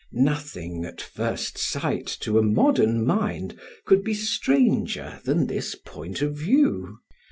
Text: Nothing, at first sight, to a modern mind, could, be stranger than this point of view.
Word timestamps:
Nothing, 0.13 0.83
at 0.83 0.99
first 0.99 1.59
sight, 1.59 2.07
to 2.21 2.39
a 2.39 2.41
modern 2.41 3.05
mind, 3.05 3.59
could, 3.85 4.03
be 4.03 4.15
stranger 4.15 5.19
than 5.25 5.45
this 5.45 5.75
point 5.75 6.23
of 6.23 6.33
view. 6.33 6.97